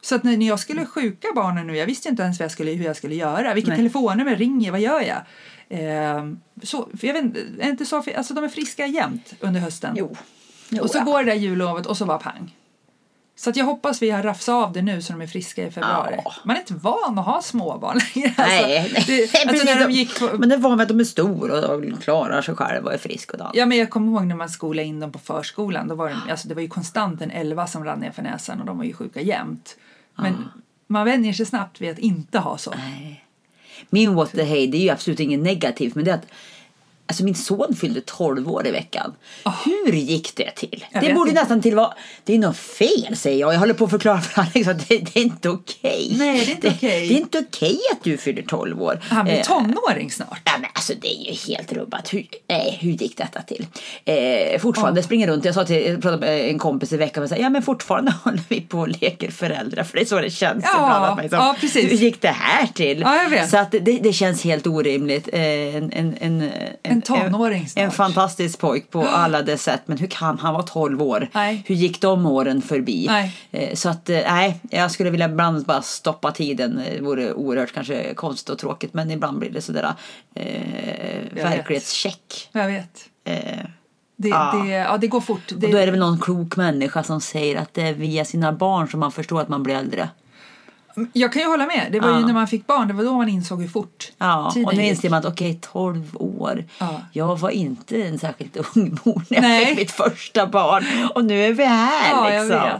[0.00, 2.52] Så att när när jag skulle sjuka barnen nu, jag visste inte ens vad jag
[2.52, 3.54] skulle, hur jag skulle göra.
[3.54, 3.76] Vilket Nej.
[3.78, 5.18] telefonnummer ringer, vad gör jag?
[5.68, 6.24] Eh,
[6.62, 9.94] så, jag vet är inte så, alltså de är friska jämt under hösten.
[9.98, 10.16] Jo.
[10.68, 11.04] jo Och så ja.
[11.04, 12.54] går det där jullovet och så bara pang.
[13.38, 15.70] Så att jag hoppas vi har rafsat av det nu så de är friska i
[15.70, 16.20] februari.
[16.24, 16.32] Ja.
[16.44, 18.34] Man är inte van att ha småbarn längre.
[18.38, 21.00] Nej, alltså, det, nej, alltså när de gick på, Men det var med att de
[21.00, 23.56] är stora och klarar sig själva och är friska och allt.
[23.56, 25.88] Ja, men jag kommer ihåg när man skolade in dem på förskolan.
[25.88, 28.60] Då var det, alltså, det var ju konstant en elva som rann ner för näsan
[28.60, 29.76] och de var ju sjuka jämt.
[30.14, 30.48] Men
[30.86, 32.70] man vänjer sig snabbt vid att inte ha så.
[32.70, 33.25] Nej.
[33.90, 36.26] Min the hey, det är ju absolut inget negativt men det är att
[37.08, 39.14] Alltså min son fyllde 12 år i veckan.
[39.64, 40.84] Hur gick det till?
[40.92, 41.40] Jag det borde inte.
[41.40, 41.92] nästan till vara...
[42.24, 43.54] Det är något fel säger jag.
[43.54, 46.14] Jag håller på att förklara för Alex att det, det är inte okej.
[46.18, 47.08] Nej, det är inte okej.
[47.08, 49.00] Det är inte okej att du fyller 12 år.
[49.02, 50.40] Han blir Eh, tonåring snart.
[50.44, 52.14] Ja, men alltså det är ju helt rubbat.
[52.14, 53.66] Hur, nej, hur gick detta till?
[54.04, 55.44] Eh, fortfarande springer runt.
[55.44, 58.10] Jag sa till jag pratade med en kompis i veckan och sa, ja men fortfarande
[58.24, 59.84] håller vi på och leker föräldrar.
[59.84, 61.22] För det är så det känns Ja, ibland.
[61.22, 61.92] Liksom, ja, precis.
[61.92, 63.00] Hur gick det här till?
[63.00, 63.50] Ja, jag vet.
[63.50, 65.28] Så att det, det känns helt orimligt.
[65.32, 65.40] Eh,
[65.76, 66.50] en, en, en,
[66.82, 67.84] En en, snart.
[67.84, 69.82] en fantastisk pojk på alla dess sätt.
[69.86, 71.28] Men hur kan han vara 12 år?
[71.32, 71.62] Nej.
[71.66, 73.06] Hur gick de åren förbi?
[73.08, 73.34] Nej.
[73.50, 76.82] Eh, så att eh, nej, jag skulle vilja ibland bara stoppa tiden.
[76.94, 78.94] Det vore oerhört kanske konstigt och tråkigt.
[78.94, 79.94] Men ibland blir det sådär
[80.34, 80.44] eh,
[81.32, 81.44] vet.
[81.44, 82.48] verklighetscheck.
[82.52, 83.04] Jag vet.
[83.24, 83.58] Eh,
[84.18, 84.52] Det, Ja.
[84.64, 85.42] det, ja, det går fort.
[85.48, 88.24] Det, och då är det väl någon klok människa som säger att det är via
[88.24, 90.08] sina barn som man förstår att man blir äldre.
[91.12, 91.88] Jag kan ju hålla med.
[91.92, 92.26] Det var ju Ja.
[92.26, 94.82] när man fick barn, det var då man insåg hur fort Ja, tiden och nu
[94.86, 96.64] inser man att okej, 12 år.
[96.78, 97.00] Ja.
[97.12, 99.66] Jag var inte en särskilt ung mor när jag Nej.
[99.66, 100.84] fick mitt första barn.
[101.14, 102.70] Och nu är vi här Ja, jag liksom.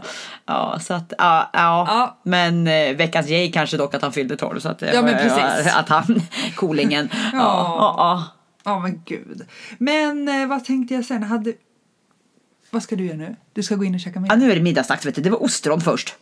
[0.45, 1.85] Ja, så att, ja, ja.
[1.87, 2.17] Ja.
[2.23, 4.59] Men eh, veckans yay kanske dock att han fyllde 12.
[4.59, 5.73] Så att, eh, Ja, men precis.
[5.75, 6.21] Att han,
[6.55, 7.09] coolingen.
[7.13, 7.29] ja.
[7.33, 8.23] Ja, ja.
[8.63, 9.41] Ja, men gud.
[9.77, 11.23] Men eh, vad tänkte jag sen?
[11.23, 11.53] Hade...
[12.71, 13.35] Vad ska du göra nu?
[13.53, 14.35] Du ska gå in och käka ja, middag?
[14.35, 15.21] nu är det middagsdags vet du.
[15.21, 16.15] Det var ostron först.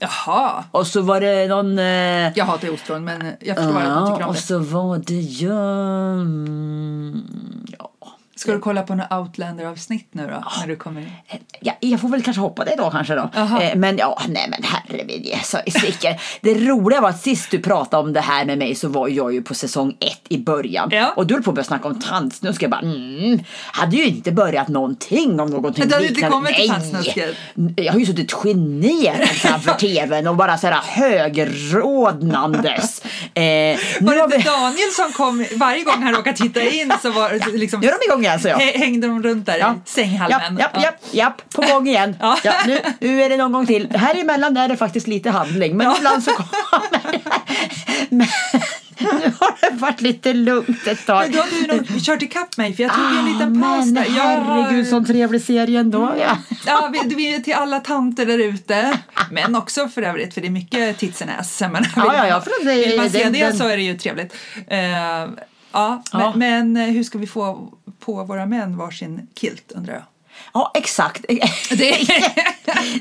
[0.00, 0.64] Jaha!
[0.70, 1.78] Och så var det någon...
[1.78, 4.40] Eh, Jag hatar ostron, men jag förstår att man tycker ja, om och det.
[4.40, 5.48] så var det ju...
[7.78, 7.87] Ja.
[8.38, 10.44] Ska du kolla på några Outlander-avsnitt nu då?
[10.60, 11.10] När du kommer in?
[11.60, 13.30] Ja, jag får väl kanske hoppa det då kanske då.
[13.34, 15.60] Eh, men ja, nej men herrevid Jesus.
[16.40, 19.34] Det roliga var att sist du pratade om det här med mig så var jag
[19.34, 20.88] ju på säsong ett i början.
[20.92, 21.12] Ja.
[21.16, 22.62] Och du höll på att börja snacka om tandsnusk.
[22.62, 23.40] Jag bara mm,
[23.72, 27.36] hade ju inte börjat någonting om någonting Du hade inte kommit till tandsnusket?
[27.76, 33.02] Jag har ju suttit generad framför tvn och bara såhär högrodnandes.
[33.34, 33.42] Eh,
[34.00, 34.42] Var det inte vi...
[34.42, 37.80] Daniel som kom varje gång han råkade titta in så var det liksom...
[37.80, 38.58] Nu är de igång igen så jag.
[38.58, 40.40] hä- Hängde de runt där i sänghalmen?
[40.58, 42.16] Japp, japp, japp, japp, på gång igen.
[42.20, 42.38] Ja.
[42.44, 42.52] Ja.
[42.66, 43.88] nu, nu är det någon gång till.
[43.96, 47.20] Här emellan är det faktiskt lite handling, men ibland så kommer.
[48.10, 48.26] Men
[49.00, 51.22] nu har det varit lite lugnt ett tag.
[51.22, 53.72] Men då har du nog kört ikapp mig för jag tog ju en liten paus
[53.82, 54.02] Ah, men där.
[54.10, 56.14] Herregud, sån trevlig serie ändå.
[56.20, 56.38] Ja.
[56.66, 58.98] Ja, vi, vi är till alla tanter där ute.
[59.30, 61.60] Men också för övrigt, för det är mycket tits and ass.
[61.60, 63.82] Ja, vill ja, man- ja, för det- Vill man se det den- så är det
[63.82, 64.34] ju trevligt.
[64.68, 64.78] Eh,
[65.72, 66.32] ja, Ja.
[66.36, 70.02] Men, men hur ska vi få på våra män varsin kilt undrar jag?
[70.54, 71.24] ja, exakt.
[71.28, 72.08] Det,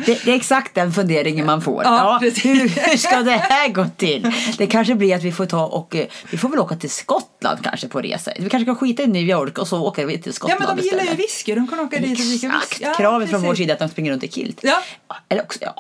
[0.06, 1.84] Det, det är exakt den funderingen man får.
[1.84, 4.32] Ja, Ja, hur, ska det här gå till?
[4.58, 7.63] Det kanske blir att vi får ta och eh, vi får väl åka till Skottland
[7.63, 8.32] kanske på resa.
[8.39, 10.77] Vi kanske kan skita i New York och så åker vi till ja, Skottland men
[10.77, 11.19] de gillar ju istället.
[11.19, 11.56] whisky.
[11.56, 12.86] De kan åka dit och dricka Exakt, whisky.
[12.86, 14.60] Ja, kravet från vår sida att de springer runt i kilt.
[14.63, 14.84] Ja.
[15.30, 15.75] Eller också, ja.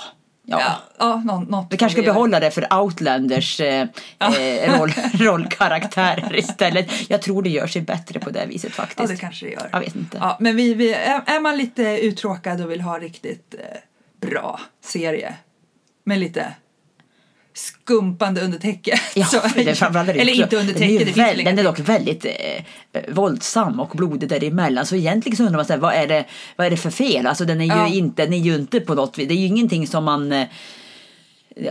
[0.49, 0.59] Ja.
[0.61, 3.87] Ja, ja nå, något Vi kanske ska behålla det för Outlanders eh,
[4.19, 7.09] eh, roll, rollkaraktärer istället.
[7.09, 8.99] Jag tror det gör sig bättre på det viset faktiskt.
[8.99, 9.69] Ja, det kanske det gör.
[9.71, 10.17] Jag vet inte.
[10.17, 14.59] Ja, men vi, vi, är, är man lite uttråkad och vill ha riktigt eh, bra
[14.83, 15.35] serie
[16.03, 16.53] med lite
[17.57, 18.99] skumpande under täcket.
[19.15, 20.99] Ja, så är det är framförallt är det eller också- inte under den är täcket,
[20.99, 24.85] det finns väl, Den är dock väldigt eh, våldsam och blodig däremellan.
[24.85, 27.27] Så egentligen så undrar man så här, vad, är det, vad är det för fel?
[27.27, 27.87] Alltså den är ju, Ja.
[27.87, 30.47] inte, den är ju inte på något vis, det är ju ingenting som man eh,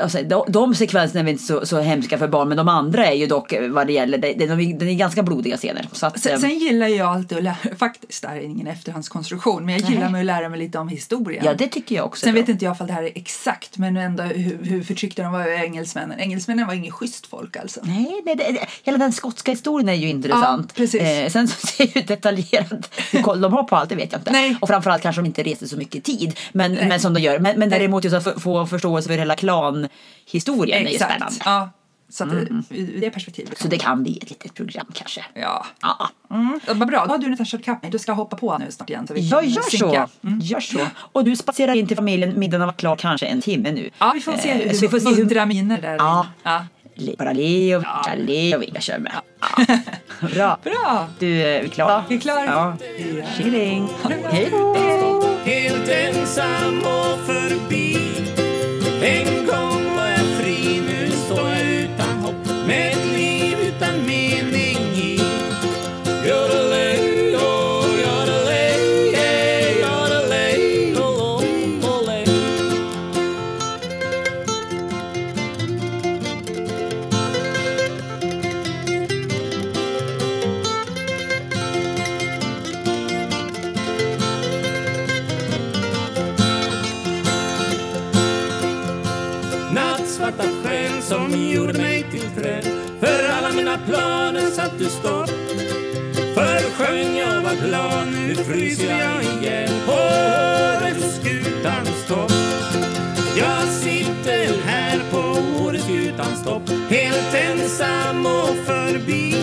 [0.03, 3.07] Alltså, de, de sekvenserna är väl inte så, så hemska för barn men de andra
[3.07, 5.57] är ju dock eh, vad det gäller, det, det, de, är- det är ganska blodiga
[5.57, 5.87] scener.
[5.93, 8.67] Så att, Sen, eh, sen gillar jag alltid att lära, faktiskt, det här är ingen
[8.67, 11.45] efterhandskonstruktion, men jag gillar med att lära mig lite om historien.
[11.45, 12.25] ja det tycker jag också.
[12.25, 15.33] Sen vet inte jag ifall det här är exakt, men ändå hur, hur förtryckta de
[15.33, 16.21] var över engelsmännen.
[16.21, 17.81] Engelsmännen var inget schysst folk alltså.
[17.85, 20.73] Nej, nej det, det, hela den skotska historien är ju intressant.
[20.75, 21.01] Ja, precis.
[21.03, 24.21] Eh, sen så ser ju detaljerat hur koll de har på allt, det vet jag
[24.21, 24.31] inte.
[24.33, 24.57] Nej.
[24.61, 26.39] Och framförallt kanske de inte reser så mycket tid.
[26.53, 26.89] Men, Nej.
[26.89, 27.39] men som de gör.
[27.39, 29.37] Men, men däremot just att få- få förståelse för hela
[30.31, 31.35] klanhistorien är ju spännande.
[31.45, 31.71] Ja,
[32.09, 33.59] så att, ur ur det perspektivet.
[33.59, 35.25] Så det kan bli ett litet program kanske.
[35.35, 35.67] Ja.
[35.83, 36.61] Ja, Mm.
[36.67, 37.85] ja, Vad bra, då har du nästan kört kapp.
[37.93, 39.07] Du ska hoppa på nu snart igen.
[39.07, 40.09] Så vi ja kan gör synka.
[40.23, 40.29] så.
[40.43, 40.79] Gör så.
[40.97, 43.91] Och du spatserar in till familjen, middagen har varit klar kanske en timme nu.
[43.99, 45.95] Ja, vi får se Eh, hur, så vi får se hur muntra miner där.
[45.97, 46.27] Ja.
[46.43, 46.67] ja.
[46.99, 49.13] Le- bara le och vinka, le och vinka kör med.
[49.41, 49.77] Ja.
[50.35, 50.59] Bra.
[50.65, 51.09] Bra!
[51.19, 52.05] Du, är vi klara?
[52.09, 52.45] Vi är klara.
[52.45, 52.77] Ja.
[53.37, 53.89] Tjingeling.
[54.31, 54.75] Hej då.
[55.45, 56.81] Helt ensam
[97.61, 102.33] jag glad, nu fryser jag igen På Åreskutans topp.
[103.39, 105.19] Jag sitter här på
[105.65, 109.35] Årets skutans topp Helt ensam och förbi.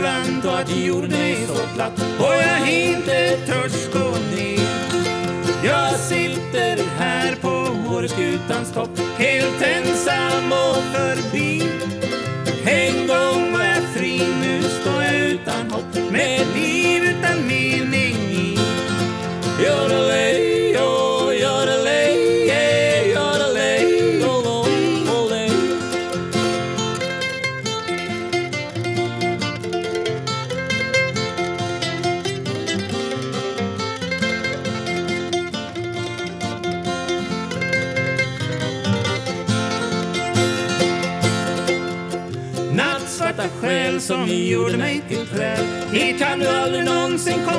[0.00, 4.60] Brant och att jorden är så platt och jag inte törs gå ner.
[5.64, 7.48] Jag sitter här på
[7.94, 11.62] Åreskutans topp Helt ensam och förbi.
[12.64, 17.99] En gång var jag fri, nu står jag utan hopp Med ett liv utan mening.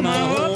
[0.02, 0.51] Någonsin komma